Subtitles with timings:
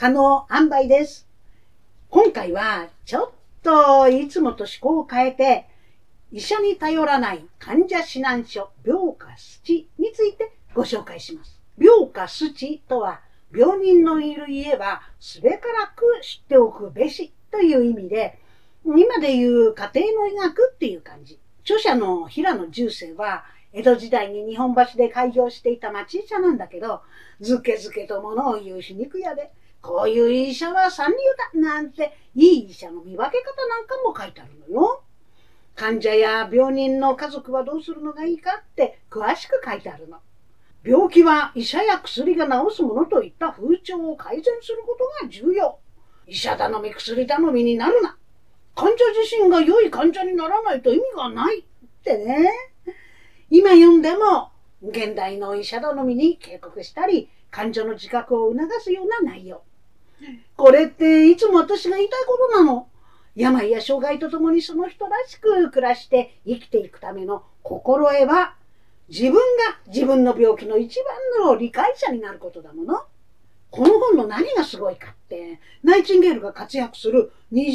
[0.00, 1.28] 可能塩梅です。
[2.08, 3.30] 今回はちょっ
[3.62, 5.66] といつもと思考を変えて、
[6.32, 11.60] 医者に頼らない患者指南書、病科スチについてご紹介します。
[11.76, 13.20] 病科スチとは、
[13.54, 18.38] 病人のいる家はすべからく知っておくべしという意味で、
[18.86, 21.38] 今で言う家庭の医学っていう感じ。
[21.62, 23.44] 著者の平野重生は、
[23.74, 27.02] 江戸時代に日本橋で開業していた町医者なんだけど、
[27.42, 29.52] ずけずけと物を言う皮肉屋で、
[29.82, 31.16] こういう医者は三流
[31.54, 35.02] だなんて、いい医者の見分け方なんかも書いてあるのよ。
[35.74, 40.18] 患者や病人の家族はどうするのがいいかって詳しく書いてあるの。
[40.84, 45.78] 病気は医者や薬が治すものといった風潮を改善することが重要。
[46.26, 48.16] 医者頼み薬頼みになるな。
[48.74, 51.64] 患者自身が良い患者にならないと意味がないっ
[52.04, 52.50] てね。
[53.50, 54.52] 今読んでも
[54.82, 59.62] 現代の医者頼みに警告したり患者の自覚を促すような内容。
[60.56, 62.88] これっていつも私が言いたいことなの？
[63.34, 68.54] 病や障害とともにその人らしく暮らして生きていくための心得は
[69.08, 69.40] 自分が
[69.86, 70.98] 自分の病気の一
[71.38, 73.02] 番の理解者になることだもの？
[73.70, 77.72] この本の何がすごいかって、ナイチンゲールが活躍する20年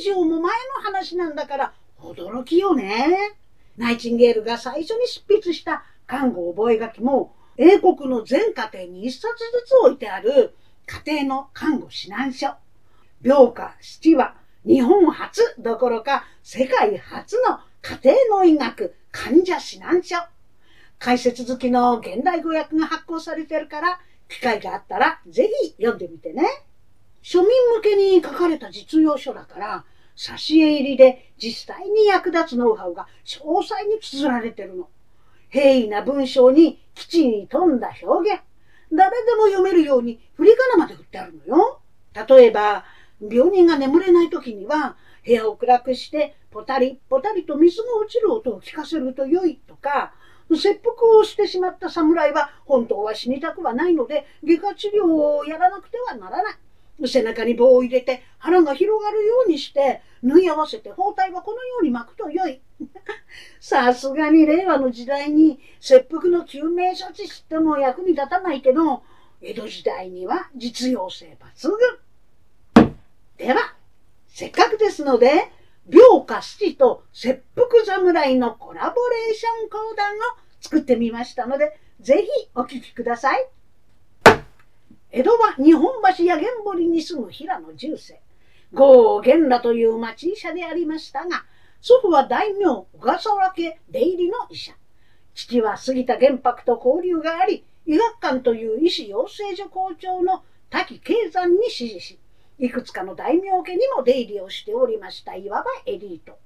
[0.00, 3.36] 以上も前の話なんだから驚きよね。
[3.76, 10.54] ナイチンゲールが最初に執筆した看護覚書も英国の全家庭に一冊ずつ置いてある
[10.88, 12.54] 家庭の看護指南書。
[13.22, 20.16] 病科七は日本初どころか世界初の家庭の医学患者指南書。
[20.98, 26.44] 解説好きの現代語訳が発行されてるから、機会があったらぜひ読んでみてね。
[27.22, 29.84] 庶民向けに書かれた実用書だから、
[30.16, 34.88] 挿絵入りで実際に役立つノウハウが詳細に綴られてるの。
[35.50, 38.47] 平易な文章に基地に富んだ表現。
[38.92, 41.80] 誰でも読めるように振り仮名まで振ってあるのよ。
[42.28, 42.84] 例えば、
[43.20, 50.14] 病人が眠れない時には、部屋を暗くして、ポタリポタリと水が落ちる音を聞かせると良いとか、
[50.56, 56.54] 切腹をしてしまった侍は本当は死にたくはないので外科治療をやらなくてはならない。
[57.06, 62.60] 背中に棒を入れて腹が広がるようにして縫い合わせて包帯はこのように巻くと良い。
[63.60, 69.02] さすがに令和の時代に切腹の救命処置しても役に立たないけど
[69.40, 72.92] 江戸時代には実用性抜群。
[73.36, 73.74] では、
[74.26, 75.52] せっかくですので
[75.88, 80.18] 病家七と切腹侍のコラボレーション講談を
[80.60, 83.57] 作ってみましたので、ぜひお聞きください。
[85.10, 88.20] 江戸は日本橋や源堀に住む平野重生。
[88.74, 91.44] 郷源羅という町医者でありましたが、
[91.80, 94.74] 祖父は大名小笠原家出入りの医者。
[95.34, 102.18] 父は杉田玄白と交流があり、医学館という医師養成所校長の滝慶山に師事し、
[102.58, 106.38] いくつかの大名家にも出入りをしておりました、いわばエリート。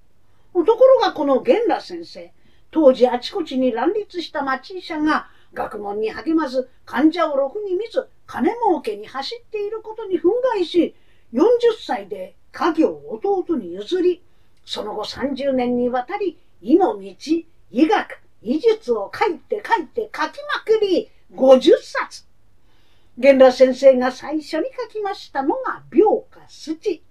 [0.54, 2.32] ところがこの源羅先生、
[2.70, 10.94] 当時あちこちに乱立した町医者が学問に励まず患者をろくに見ず金儲けに走っていることに憤慨し、
[11.34, 11.42] 40
[11.78, 14.22] 歳で家業を弟に譲り、
[14.64, 17.14] その後30年にわたり医の道、
[17.70, 22.24] 医学、医術を書いて書いて書きまくり50冊。
[23.18, 27.02] 源羅先生が最初に書きましたのが病か土。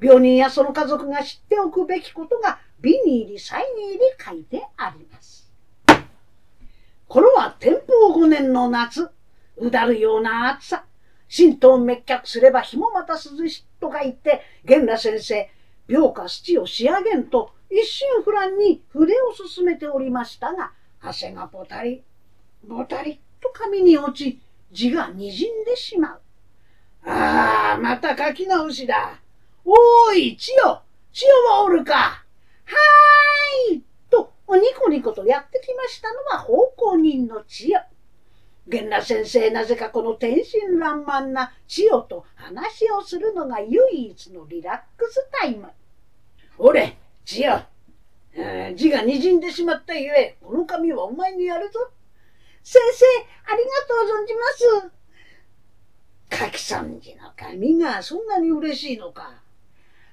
[0.00, 5.52] 病人やその家族が知っておくべきことが美に入り才に入り書いてあります。
[7.06, 9.10] 頃は天保5年の夏、
[9.56, 10.84] うだるような暑さ。
[11.34, 15.50] 神道滅却すれば日もまた涼しとか言って、源羅先生、
[15.88, 22.04] 病か土を仕上げんと一心不乱に筆を進めておりましたが、汗がぼたり、
[22.66, 24.40] ぼたりと紙に落ち、
[24.72, 26.20] 字がにじんでしまう。
[27.06, 29.20] ああ、また書き直しだ。
[29.64, 30.82] おーい、千代、
[31.12, 31.94] 千代はおるか。
[31.94, 37.93] はーい、と、ニコニコとやってきましたのは奉公人の千代。
[38.66, 45.68] 源羅先生、なぜかこの天真爛漫な千代と話をするのが唯一のリラックスタイム。
[46.56, 47.68] おれ、千代、
[48.32, 51.78] えー字がにじんでしまったゆえ、この紙はお前にやるぞ。
[52.62, 53.04] 先生、
[53.52, 54.90] ありがとう存じま
[56.40, 56.44] す。
[56.46, 59.34] 書き損じの紙がそんなに嬉しいのか。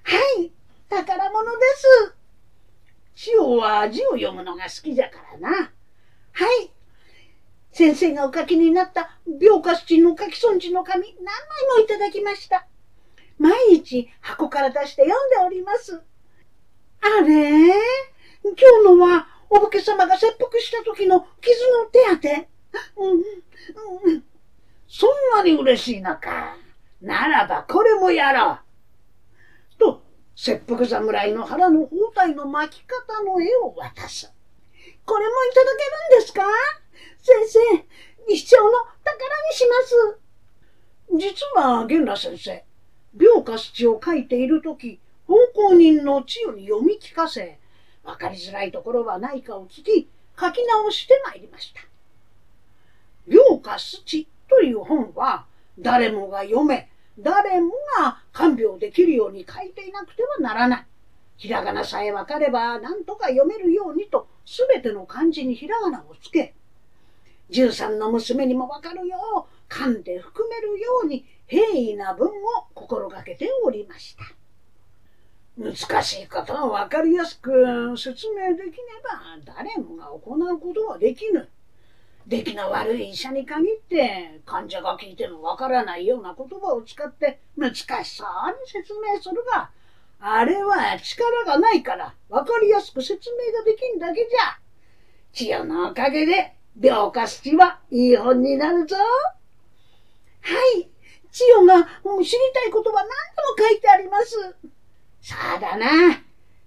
[0.03, 0.51] はい、
[0.89, 2.15] 宝物です。
[3.15, 5.71] 千代は字を読むのが好きじゃからな。
[6.33, 6.71] はい。
[7.71, 12.68] 先生がお書きになった病家七の書き損じの紙何枚もいただきました。
[13.38, 16.01] 毎日箱から出して読んでおります。
[17.01, 17.73] あれ？
[18.44, 22.50] 今日のはお武家様が切腹した時の傷の手当て？
[22.97, 24.24] うん、うん、
[24.88, 26.56] そんなに嬉しいのか。
[27.01, 28.59] ならばこれもやろう。
[29.79, 30.03] と、
[30.35, 31.88] 切腹侍の腹の包
[32.24, 34.31] 帯の巻き方の絵を渡す。
[35.06, 35.83] これもいただけ
[36.15, 36.41] るんですか？
[37.21, 37.59] 先生、
[38.27, 38.71] 一生の
[39.03, 40.19] 宝にします。
[41.18, 42.63] 実は、源羅先生、
[43.19, 47.59] 病家土を書いているとき、奉公人の千代に読み聞かせ、
[48.03, 50.09] わかりづらいところはないかを聞き、
[50.39, 51.81] 書き直してまいりました。
[53.27, 55.45] 病家土という本は、
[55.80, 56.89] 誰もが読め、
[57.19, 60.86] 誰もが看病できるように書いていなくてはならない。
[61.38, 66.53] ひらがなさえわかれば何とか読めるようにとすべての漢字にひらがなをつけ、
[67.51, 72.31] 十三の娘にもわかるよう噛んで含めるように平易な文を
[72.74, 74.24] 心がけておりました。
[75.57, 77.51] 難しいことをわかりやすく
[77.98, 78.71] 説明できね
[79.03, 81.50] ば誰もが行うことはできぬ。
[82.25, 88.06] 出来の悪い医者に限って患者が聞いてもわからないような言葉を使って難しそうに
[88.65, 89.71] 説明するが、
[90.21, 94.57] あれは力がないからわかりやすく説明ができんだけじゃ。
[95.33, 98.95] 千代のおかげで病化土はいい本になるぞ。
[98.95, 100.89] はい。
[101.31, 101.83] 千代が
[102.23, 104.56] 知りたいことは何でも書いてあります。
[105.21, 106.23] そうだな。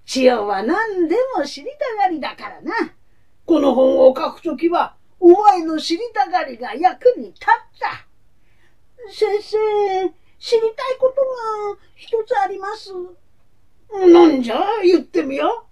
[0.06, 2.72] 千代は何でも知りたがりだからな。
[3.46, 7.46] この本を書くときはお前の知りたがりが役に立っ
[7.78, 8.06] た。
[9.10, 9.58] 先生、
[10.38, 12.92] 知りたいことが一つあります。
[13.90, 15.66] なんじゃ言ってみよ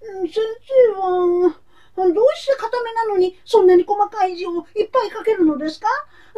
[0.00, 0.28] う。
[0.28, 0.40] 先
[0.94, 1.60] 生は、
[1.96, 5.86] どうして固めなのにそんなに細かい字をいっぱい書けるのですか？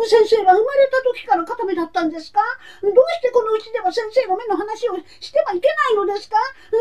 [0.08, 2.40] 先生は生まれた時から固めだったんですか？
[2.82, 6.36] どうしてこのうちでは先生の目の話をしてはいけないのですか？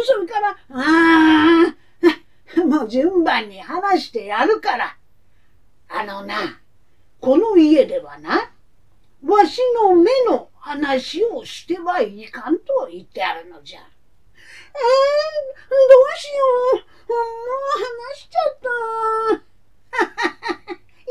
[0.05, 1.73] それから、あ
[2.57, 4.97] あ、 もう順番に話してやるから。
[5.87, 6.59] あのな、
[7.21, 8.51] この家ではな、
[9.25, 13.79] わしの目の話をしてはいかんと言ってあるのじゃ。
[14.75, 16.41] えー、どうしよ
[16.73, 16.85] う。
[17.07, 18.59] もう話しちゃっ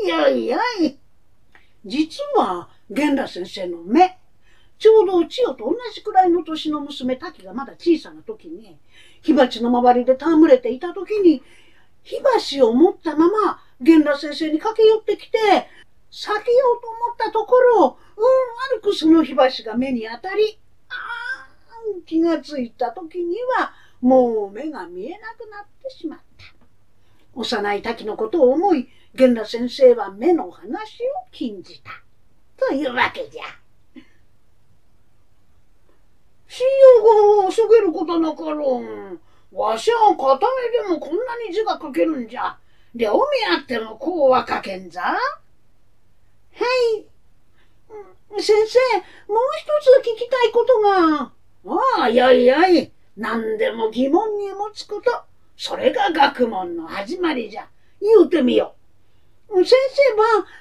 [0.01, 0.27] た。
[0.27, 0.99] よいよい。
[1.85, 4.17] 実は、源田先生の目、
[4.77, 8.77] ちょうど千代と同じくらいの年の娘滝がまだ小さな時に、
[9.21, 11.41] 火鉢の周りで戯れていた時に、
[12.03, 15.37] 火箸を持ったまま源田先生に駆け寄ってきて、
[16.11, 18.25] 避けようと思ったところ、うん
[18.77, 20.59] 悪くその火箸が目に当たり、
[20.89, 21.24] ああ
[22.05, 26.45] 気がついた時には、もう目が見えなくなってしまった。
[27.33, 31.91] 幼い滝のことを思い、源田先生は目の話を禁じた。
[32.57, 33.43] というわけじゃ。
[36.47, 36.65] 信
[37.03, 39.19] 用がそげることなかろん。
[39.51, 40.47] わしは片
[40.83, 42.57] 目でもこんなに字が書けるんじゃ。
[42.93, 43.19] 両目
[43.55, 45.01] あってもこうは書けんぞ。
[45.01, 45.17] は
[46.55, 47.05] い。
[48.41, 48.79] 先生、
[49.31, 49.67] もう一
[50.03, 51.31] つ聞きたいことが。
[51.67, 52.91] ああ、よいよい。
[53.17, 55.11] 何でも疑問に持つこと。
[55.57, 57.67] それが学問の始まりじゃ。
[58.01, 58.75] 言うてみよ
[59.49, 59.63] う。
[59.63, 59.73] 先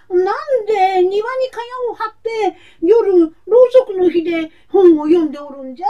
[0.08, 1.16] 生は、なんで庭に
[1.50, 5.86] 蚊帳を張って、夜、ろうそくの日で本を読んでおるんじゃ？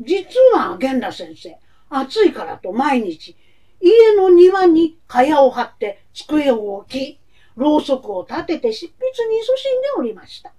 [0.00, 1.58] 実は、源田先生、
[1.90, 3.36] 暑いからと毎日、
[3.80, 7.20] 家の庭に蚊帳を張って机を置き、
[7.56, 10.52] ろうそくを立てて執筆に勤しんでおりました。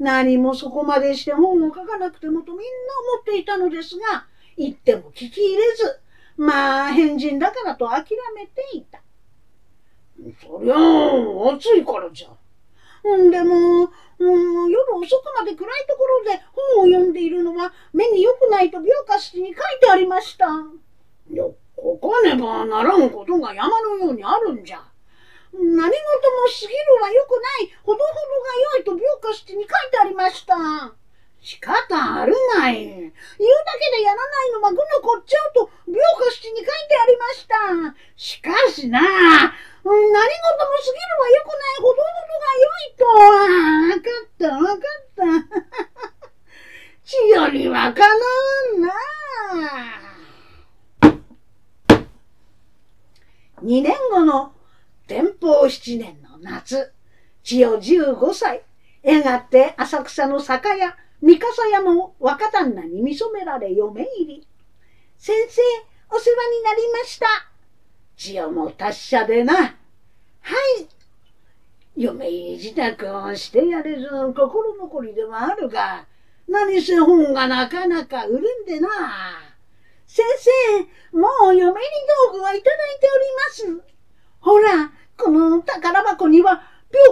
[0.00, 2.64] 何もそこまでして本を書かなくてもとみんな
[3.14, 4.26] 思っていたのですが、
[4.56, 6.00] 言っても聞き入れず、
[6.38, 9.02] まあ変人だからと諦めていた。
[10.42, 12.28] そりゃあ、暑いからじゃ。
[13.14, 16.42] んでも、うん、夜遅くまで暗いところで
[16.74, 20.46] 本を読んでいるのは目に良くないと病家室に書いてありました。
[21.30, 24.89] よここねばならんことが山のようにあるんじゃ。
[25.52, 30.54] 何事も過ぎるは良くない、ほどほどが良いと病家室に書いてありました。
[31.42, 32.76] 仕方あるまい。
[32.84, 37.54] 言うだけでやらないのは愚のこっちゃうと病家室に書いてありました。
[38.16, 43.04] しかしな、何事も過ぎるは良くないほどほどが良いと。
[43.90, 45.24] わかったわかった。
[47.04, 48.92] 血よりわかなんな。
[53.62, 54.52] 二年後の
[55.40, 56.92] 保七年の夏、
[57.42, 58.62] 千代十五歳、
[59.02, 64.46] やがて浅草の酒屋、三笠屋の若旦那に見初められ嫁入り。
[65.18, 65.60] 先生、
[66.10, 67.26] お世話になりました。
[68.16, 69.54] 千代も達者でな。
[69.54, 69.74] は
[70.78, 70.88] い。
[71.96, 76.06] 嫁入り自宅をしてやれず心残りではあるが、
[76.48, 78.88] 何せ本がなかなか売るんでな。
[80.06, 80.24] 先
[81.12, 81.72] 生、もう嫁入り
[82.32, 83.08] 道具はいただいて
[83.62, 83.90] おります。
[84.40, 84.92] ほら、
[85.22, 86.62] この宝箱には、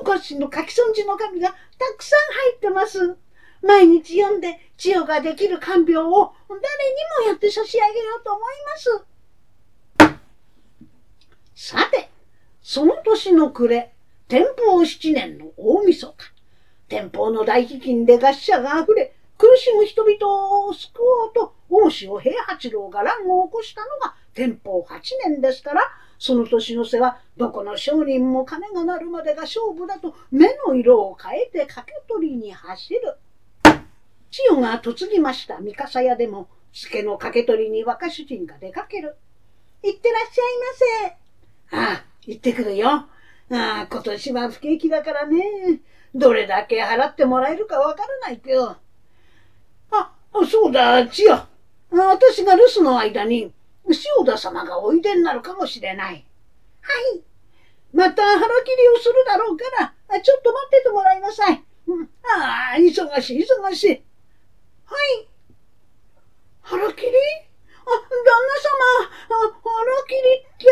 [0.02, 1.54] 病家氏の書き損じの紙がた
[1.96, 3.16] くさん入ってます。
[3.62, 6.62] 毎日読んで千代ができる看病を誰に
[7.26, 8.54] もやって差し上げようと思い
[9.98, 10.14] ま
[11.54, 11.74] す。
[11.76, 12.08] さて、
[12.62, 13.92] その年の暮れ、
[14.26, 16.32] 天保七年の大晦日、
[16.88, 25.82] 天保の大飢饉で餓死者が溢れ、苦しむ人々を救おうと、大塩平八郎が乱を起こしたのが天保八年ですから、
[26.18, 33.16] その年の瀬はどこの商人も金が鳴るまでが勝負だと目の色を変えて掛け取りに走る。
[34.30, 39.16] 千代が嫁ぎました三笠屋でも助の掛け取りに若主人が出かける。
[39.82, 41.96] 行ってらっしゃいませ。
[41.96, 42.88] ああ、行ってくるよ。
[42.88, 43.08] あ
[43.50, 45.80] あ、今年は不景気だからね。
[46.14, 48.76] どれだけ払ってもらえるかわからないけど。
[49.90, 50.12] あ、
[50.50, 51.46] そうだ、千代。
[51.90, 53.52] 私が留守の間に
[53.90, 56.26] 塩田様がおいでになるかもしれない。
[56.80, 57.22] はい。
[57.92, 59.64] また腹切りをするだろうか
[60.08, 61.64] ら、ちょっと待っててもらいなさい。
[61.86, 63.88] うん、ああ、忙しい、忙しい。
[63.88, 65.28] はい。
[66.60, 67.12] 腹切り？
[67.86, 70.66] あ、旦那様、あ腹切りって。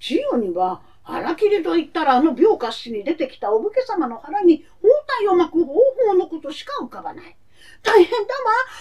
[0.00, 4.88] 千代には、腹切りと言ったらあの病活死に出てきたお武家様の腹に包
[5.20, 7.36] 帯を巻く方法のことしか浮かばない。
[7.82, 8.28] 大変だわ。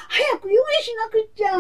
[0.10, 1.52] 早く用意しなくっちゃ。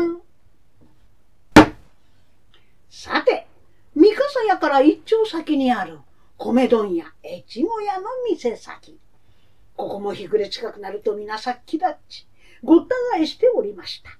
[2.97, 3.45] さて、
[3.93, 5.99] 三笠屋から一丁先にある
[6.37, 8.97] 米問屋、越後屋の店先。
[9.75, 12.25] ここも日暮れ近くなると皆さっきだっち、
[12.63, 14.11] ごった返しておりました。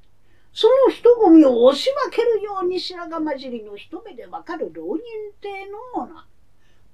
[0.51, 5.01] その人混みを押し分けるように白髪混じりの一目でわかる浪人
[5.39, 6.25] 亭の者。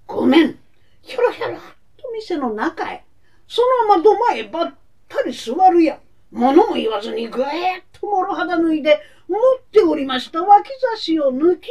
[0.05, 0.59] ごめん、
[1.01, 1.59] ひょろひょろっ
[1.97, 3.03] と店の中へ、
[3.47, 4.75] そのまま土間へばっ
[5.09, 5.99] たり座るや。
[6.29, 11.69] 物も言わずにぐえっともろ肌脱いで持っておりました脇差しを抜き、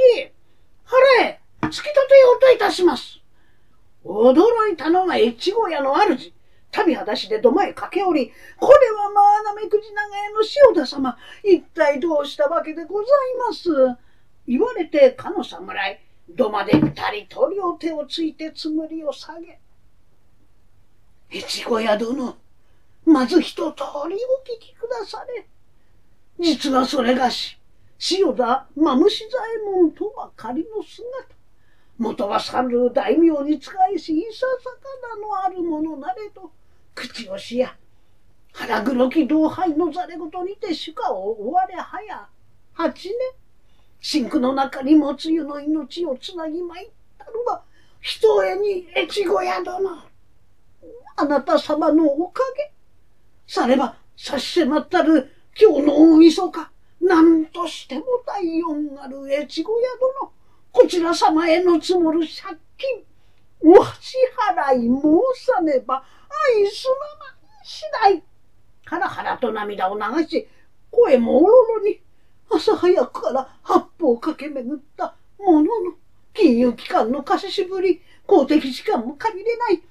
[0.84, 3.20] 腹へ突き立てようといたします。
[4.02, 6.32] 驚いたのが越後屋の主。
[6.72, 13.08] 旅裸足で土間へ駆け下り、これはまあなめくじ長屋の塩田様、一体どうしたわけでござい
[13.48, 13.68] ます？
[14.46, 16.00] 言われてかの侍、
[16.30, 16.92] 土間で二
[17.26, 19.58] 人と両手をついてつむりを下げ。
[21.32, 22.36] 越後屋殿、
[23.04, 25.46] まず一通りお聞きくだされ。
[26.40, 27.58] 実はそれがし、
[28.12, 31.06] 塩田マムシ左衛門とは仮の姿。
[31.98, 36.50] 元は三流大名に仕えし、いささかなのあるものなれと、
[36.94, 37.76] 口をしや、
[38.52, 42.26] 腹黒き同輩のざれ言にて主家を追われはや、
[42.72, 43.16] 八年。
[44.00, 47.62] 真空の中にもつゆの命をつなぎまいったのは、
[48.00, 49.90] ひとえに越後屋殿。
[51.16, 52.72] あなた様のおかげ。
[53.46, 55.30] されば差し迫ったる
[55.62, 56.70] 今日の大晦日、
[57.02, 59.88] 何としても第四なる越後屋
[60.22, 60.32] 殿、
[60.72, 63.04] こちら様への積もる借金、
[63.60, 64.16] お支
[64.56, 66.02] 払い申さねば
[66.56, 68.22] 愛すまま次第。
[68.86, 70.48] ハラハラと涙を流し、
[70.90, 72.00] 声もおろろに、
[72.50, 75.68] 朝早くから八方駆け巡ったものの、
[76.32, 79.82] 金融機関の貸ししぶり、公的機関も借りれない、忍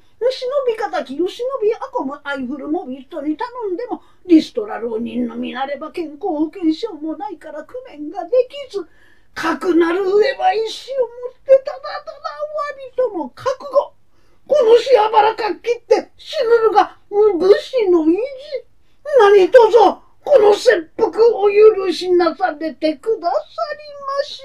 [0.68, 8.30] び敵、吉びあこむアイフルモビ人に頼んでも、リストラ浪人の身なれば健康保険証もないから工面がで
[8.70, 8.88] きず、
[9.34, 12.22] かくなる上は意志を持ってただただ
[12.96, 13.94] 終わりとの覚悟。
[14.48, 18.20] このしやばらかっきって死ぬるが武士の意地。
[19.20, 24.42] 何とぞこの切腹お許しなされてくださりまし。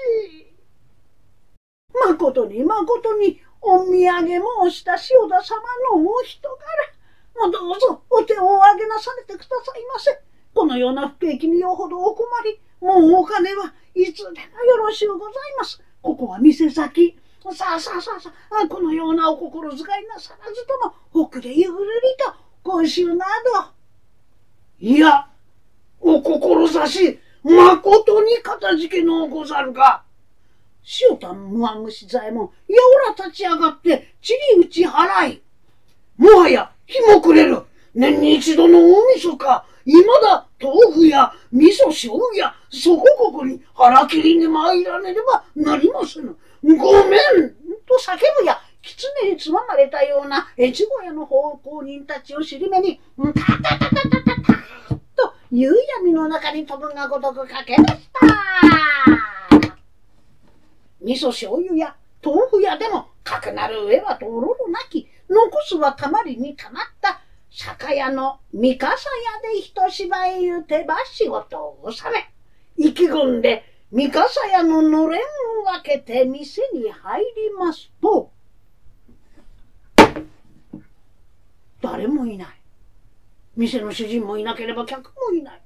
[2.09, 5.61] まことにまことにお土産申した塩田様
[5.95, 6.59] のお人柄。
[7.39, 10.19] もうどうぞお手をお上げなされてくださいませ。
[10.53, 14.31] このような不景気によほどお困り、もうお金はいつでも
[14.63, 15.81] よろしゅうございます。
[16.01, 17.17] ここは店先。
[17.53, 20.77] さあさあさあさあ、このようなお心遣いなさらずと
[21.13, 21.75] も、遅れゆるり
[22.17, 23.25] と、今週な
[23.63, 23.71] ど。
[24.79, 25.27] いや、
[25.99, 30.03] お志、まことにかたじけのござるか。
[31.09, 32.75] 塩田無安虫左衛門、や
[33.09, 35.43] おら立ち上がって、ちり打ち払い。
[36.17, 37.63] もはや、日も暮れる。
[37.93, 46.35] 年に一度の大晦日、いまだ豆腐や味噌醤油や、そこここに腹切りに参らねればなりませぬ。
[46.63, 46.69] ご
[47.05, 47.51] めん
[47.87, 54.41] と叫ぶや、狐につままれたような越後屋の奉公人たちを尻目に、タタタタタタ
[54.89, 58.27] タと夕闇の中に飛ぶがごとく駆け出した。
[61.01, 72.31] 味噌醤油や豆腐屋でもかくなる上はとろろなき残すはたまりにたまった酒屋の三笠屋で一芝居言うてば仕事を収め
[72.77, 75.23] 意気込んで三笠屋ののれんを
[75.65, 78.31] 分けて店に入りますと
[81.81, 82.65] 誰もいない
[83.55, 85.61] 店の主人もいなければ客もいない。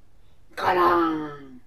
[0.55, 1.59] からん。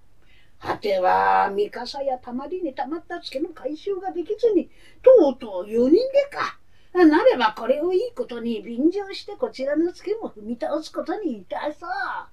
[0.57, 4.69] 果ては、三笠やたまりにたまったツケの回収ができずに、
[5.01, 5.97] とうとう夜逃げ
[6.31, 6.57] か。
[6.93, 12.29] なればこれをいいことに便乗してこちらのツケも踏み倒すことにいたさ。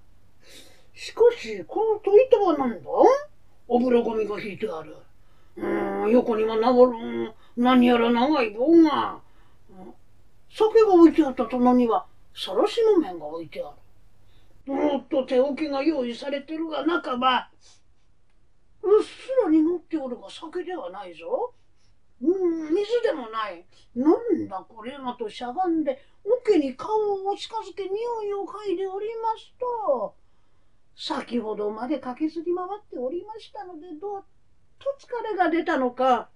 [0.94, 2.90] しかし、この戸板は何だ？
[3.68, 4.96] お風呂ゴミが引いてある。
[5.56, 9.20] うん、横にはなごる、何やら長い棒が。
[10.50, 13.72] 酒が置いてあった棚には、さらしの面が置いてあ
[14.66, 14.74] る。
[14.74, 17.48] もっと手置きが用意されてるが、中は、
[18.82, 19.10] うっす
[19.44, 21.54] ら濁っておるが酒ではないぞ。
[22.22, 23.64] うん、水でもない。
[23.94, 26.88] なんだこれがとしゃがんで、桶に顔
[27.26, 30.14] を近づけ匂いを嗅いでおりますと、
[30.96, 34.24] 先ほどまで駆けずり回っておりましたので、どっ
[34.78, 36.28] と疲れが出たのか、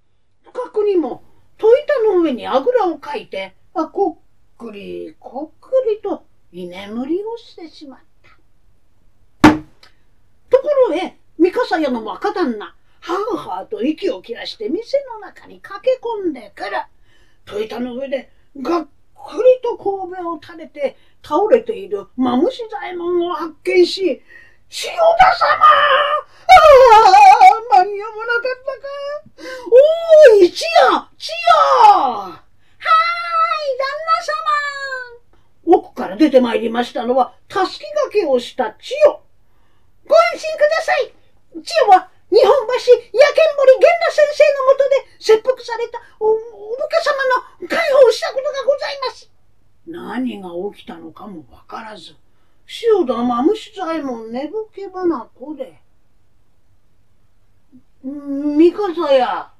[0.42, 1.22] 不覚にも、
[1.58, 4.18] 戸板の上にあぐらをかいて、あ、こ
[4.54, 8.00] っくり、こっくりと居眠りをしてしまっ
[9.42, 9.50] た。
[9.50, 9.58] と
[10.62, 12.74] ころへ、三笠屋の若旦那、
[13.06, 16.70] はーはーと息を切らして店の中に駆け込んでくる。
[17.44, 18.30] 戸板の上で
[18.62, 18.88] がっく
[19.42, 24.24] りと神戸を垂れて倒れているマムシ左衛門を発見し、塩田様
[25.52, 25.68] あ
[27.74, 29.44] あ間に合わなかったか?
[30.40, 32.36] おーい、千代千代はーい、
[33.76, 33.84] 旦
[35.66, 39.20] 那様奥から出てまいりましたのは、たすきがけをした千代。
[40.06, 41.12] ご安心ください。
[41.62, 47.14] 千代は日本橋やけんぼり源田先生のもとで切腹されたおお武家様
[47.62, 49.30] の解放したことがございます。
[49.86, 52.16] 何が起きたのかもわからず、
[52.82, 55.78] 塩田まむし左衛門寝ぼけばなこで。
[58.02, 59.52] 三笠や。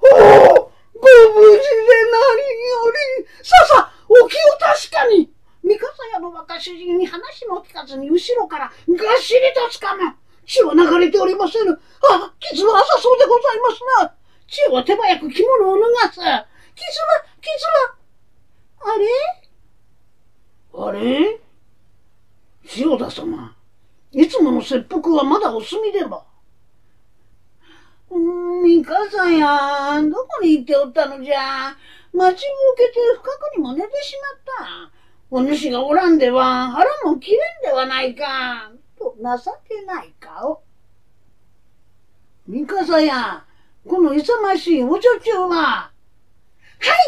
[0.00, 0.20] おおご
[0.60, 1.70] 無事で
[2.12, 3.26] 何より。
[3.42, 5.32] ささ、お気を確かに。
[5.62, 10.02] 三笠屋の若主人に話も聞かずに後ろからがっしりとつかむ。
[10.46, 11.72] 血は流れておりませぬ。
[11.72, 14.14] あ、傷は浅そうでございますな。
[14.46, 16.16] 血は手早く着物を脱がす。
[16.16, 16.44] 傷は、
[17.40, 17.96] 傷は。
[18.86, 19.06] あれ？
[20.74, 21.40] あれ？
[22.76, 23.54] 塩田様。
[24.12, 26.24] いつもの切腹はまだお済みでば。
[28.10, 31.76] うーん三笠や、どこに行っておったのじゃ。
[32.12, 34.14] 待ちぼけて深くにも寝てし
[34.56, 34.92] まった。
[35.30, 38.70] お主がおらんでは腹も切れんではないか。
[39.16, 40.62] 情けない顔。
[42.46, 43.44] 三笠や、
[43.88, 45.48] この勇ましいお女中は。
[45.48, 45.92] は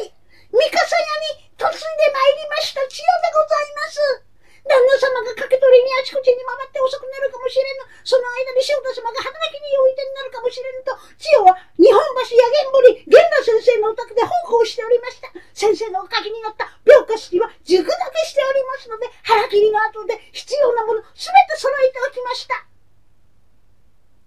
[0.02, 0.14] い、
[0.50, 1.02] 三笠屋
[1.38, 4.25] に嫁いで参りました千代でございます。
[4.66, 7.86] 旦那様が掛け取りにあちこちに回って遅くなるかもしれぬ。
[8.02, 15.30] その間に塩田様が働きにおいでになるかもしれぬと、千代は日本橋やげんぼり、源田先生のお宅で奉公しておりました。
[15.54, 22.54] 先生のお書きになった病家式は熟だけしておりますので、腹切りの後で必要なものすべて揃えておきました。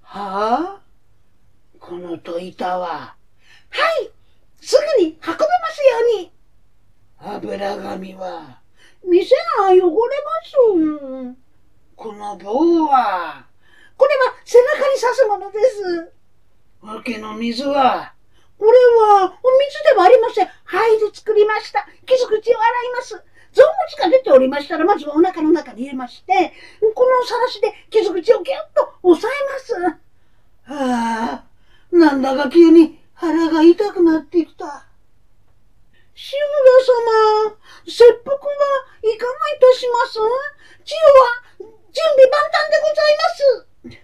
[0.04, 0.82] はあ？
[1.80, 3.15] この戸板は。
[3.69, 4.12] はい、
[4.62, 6.32] すぐに運べますように。
[7.21, 8.58] 油紙は。
[9.03, 9.88] 店が汚れま
[10.43, 11.35] す。
[11.95, 13.45] この棒は、
[13.97, 16.12] これは背中に刺すものです。
[16.81, 18.13] わけの水は、
[18.57, 20.49] これはお水ではありません。
[20.63, 21.88] 灰で作りました。
[22.05, 23.23] 傷口を洗います。
[23.51, 26.53] 臓物が出ておりましたら、まずはお腹の中に入れまして、
[26.93, 30.73] このさらしで傷口をギュッと押さえます。
[30.73, 31.43] はあ、
[31.91, 34.85] なんだか急に腹が痛くなってきた。
[36.21, 36.43] 志村
[37.47, 37.55] 様、
[37.86, 38.43] 切腹は
[39.01, 40.19] いかがいたします？
[40.84, 41.71] 千代は準
[42.12, 44.03] 備万端でございます。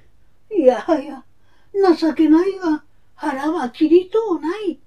[0.56, 1.26] いやはや、
[1.98, 4.80] 情けないが、腹は切りとうない。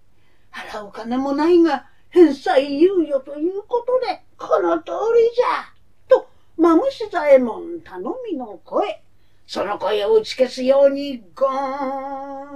[0.50, 5.74] 払う金もないが、返済猶予ということで、この通りじゃ。
[6.08, 8.00] と、マムシ左衛門頼
[8.32, 9.02] みの声。
[9.46, 12.47] その声を打ち消すように、ゴーン。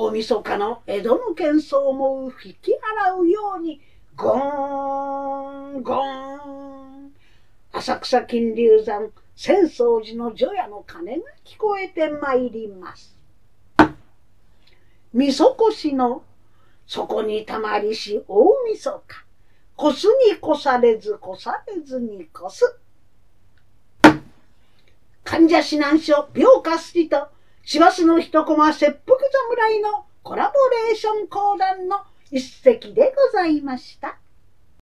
[0.00, 2.70] 大晦日の江戸の喧騒も引き
[3.10, 3.80] 払うように、
[4.14, 7.12] ゴーン、ゴーン。
[7.72, 13.18] 浅草金龍山浅草寺の除夜の鐘が聞こえてまいります。
[15.12, 16.22] みそこしの
[16.86, 19.24] 底にたまりし大晦日。
[19.74, 22.78] こすにこされず、こされずにこす。
[25.24, 27.26] 患者指南書、病化すりと、
[27.70, 30.54] 師走の一コマ切腹侍のコラボ
[30.86, 31.98] レーション講談の
[32.30, 34.16] 一席でございました。